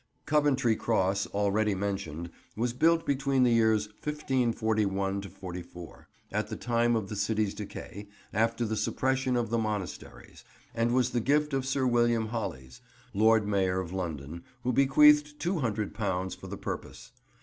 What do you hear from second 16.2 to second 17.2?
for the purpose.